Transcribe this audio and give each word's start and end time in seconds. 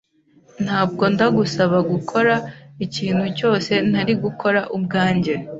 Ntabwo 0.65 1.03
ndagusaba 1.13 1.77
gukora 1.91 2.33
ikintu 2.85 3.25
cyose 3.37 3.71
ntari 3.89 4.13
gukora 4.23 4.59
ubwanjye. 4.77 5.33